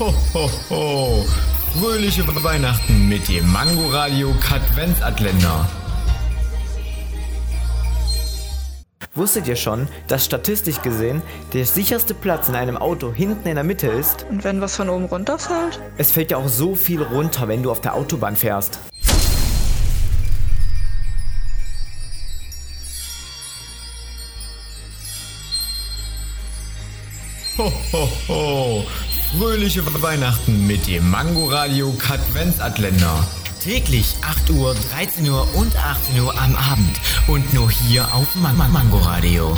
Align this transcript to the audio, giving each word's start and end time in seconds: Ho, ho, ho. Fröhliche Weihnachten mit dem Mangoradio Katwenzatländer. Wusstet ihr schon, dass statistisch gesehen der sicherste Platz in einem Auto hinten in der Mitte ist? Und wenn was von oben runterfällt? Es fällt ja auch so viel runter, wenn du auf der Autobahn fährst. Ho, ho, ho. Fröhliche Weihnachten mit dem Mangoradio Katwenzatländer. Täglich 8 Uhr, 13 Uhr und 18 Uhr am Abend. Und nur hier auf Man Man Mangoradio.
Ho, 0.00 0.14
ho, 0.32 0.50
ho. 0.70 1.26
Fröhliche 1.78 2.26
Weihnachten 2.42 3.06
mit 3.06 3.28
dem 3.28 3.52
Mangoradio 3.52 4.32
Katwenzatländer. 4.40 5.68
Wusstet 9.14 9.46
ihr 9.46 9.56
schon, 9.56 9.88
dass 10.08 10.24
statistisch 10.24 10.80
gesehen 10.80 11.20
der 11.52 11.66
sicherste 11.66 12.14
Platz 12.14 12.48
in 12.48 12.54
einem 12.54 12.78
Auto 12.78 13.12
hinten 13.12 13.46
in 13.46 13.56
der 13.56 13.64
Mitte 13.64 13.88
ist? 13.88 14.24
Und 14.30 14.42
wenn 14.42 14.62
was 14.62 14.76
von 14.76 14.88
oben 14.88 15.04
runterfällt? 15.04 15.78
Es 15.98 16.12
fällt 16.12 16.30
ja 16.30 16.38
auch 16.38 16.48
so 16.48 16.74
viel 16.74 17.02
runter, 17.02 17.46
wenn 17.46 17.62
du 17.62 17.70
auf 17.70 17.82
der 17.82 17.94
Autobahn 17.94 18.36
fährst. 18.36 18.78
Ho, 27.58 27.70
ho, 27.92 28.08
ho. 28.28 28.86
Fröhliche 29.38 29.84
Weihnachten 30.02 30.66
mit 30.66 30.88
dem 30.88 31.08
Mangoradio 31.08 31.92
Katwenzatländer. 31.92 33.24
Täglich 33.62 34.16
8 34.22 34.50
Uhr, 34.50 34.74
13 34.92 35.28
Uhr 35.30 35.46
und 35.54 35.74
18 35.76 36.20
Uhr 36.20 36.34
am 36.36 36.56
Abend. 36.56 37.00
Und 37.28 37.54
nur 37.54 37.70
hier 37.70 38.12
auf 38.12 38.34
Man 38.34 38.56
Man 38.56 38.72
Mangoradio. 38.72 39.56